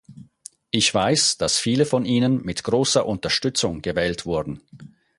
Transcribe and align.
Ich 0.71 0.91
weiß, 0.91 1.37
dass 1.37 1.59
viele 1.59 1.85
von 1.85 2.05
Ihnen 2.05 2.41
mit 2.41 2.63
großer 2.63 3.05
Unterstützung 3.05 3.83
gewählt 3.83 4.25
wurden. 4.25 4.63